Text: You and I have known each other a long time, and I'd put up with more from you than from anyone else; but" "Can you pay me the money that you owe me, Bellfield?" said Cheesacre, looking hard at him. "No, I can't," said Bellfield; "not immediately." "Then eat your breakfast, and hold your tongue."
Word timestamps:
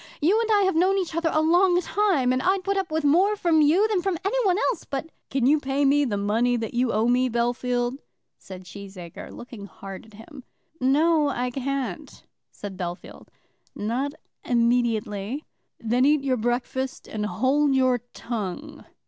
You 0.19 0.41
and 0.41 0.49
I 0.51 0.63
have 0.63 0.73
known 0.75 0.97
each 0.97 1.13
other 1.15 1.29
a 1.31 1.41
long 1.43 1.79
time, 1.79 2.33
and 2.33 2.41
I'd 2.41 2.63
put 2.63 2.75
up 2.75 2.89
with 2.91 3.03
more 3.03 3.35
from 3.35 3.61
you 3.61 3.87
than 3.87 4.01
from 4.01 4.17
anyone 4.25 4.57
else; 4.71 4.83
but" 4.83 5.11
"Can 5.29 5.45
you 5.45 5.59
pay 5.59 5.85
me 5.85 6.05
the 6.05 6.17
money 6.17 6.55
that 6.57 6.73
you 6.73 6.91
owe 6.91 7.07
me, 7.07 7.29
Bellfield?" 7.29 7.99
said 8.39 8.63
Cheesacre, 8.63 9.29
looking 9.31 9.67
hard 9.67 10.07
at 10.07 10.15
him. 10.15 10.43
"No, 10.79 11.29
I 11.29 11.51
can't," 11.51 12.25
said 12.51 12.77
Bellfield; 12.77 13.27
"not 13.75 14.13
immediately." 14.43 15.45
"Then 15.79 16.05
eat 16.05 16.23
your 16.23 16.37
breakfast, 16.37 17.07
and 17.07 17.23
hold 17.27 17.75
your 17.75 17.99
tongue." 18.15 18.83